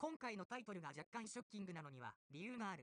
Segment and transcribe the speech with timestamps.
[0.00, 2.76] 今回のタイトルが若干ショッキングなのには理由がある。